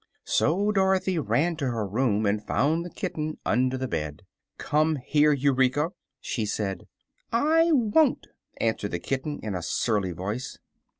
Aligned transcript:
So 0.25 0.71
Dorothy 0.71 1.19
ran 1.19 1.57
to 1.57 1.67
her 1.67 1.85
room 1.85 2.25
and 2.25 2.43
found 2.43 2.83
the 2.83 2.89
kitten 2.89 3.37
under 3.45 3.77
the 3.77 3.87
bed. 3.87 4.23
"Come 4.57 4.95
here, 4.95 5.31
Eureka!" 5.31 5.91
she 6.19 6.43
said. 6.43 6.87
"I 7.31 7.71
won't," 7.71 8.25
answered 8.59 8.89
the 8.93 8.99
kitten, 8.99 9.39
in 9.43 9.53
a 9.53 9.61
surly 9.61 10.11
voice. 10.11 10.57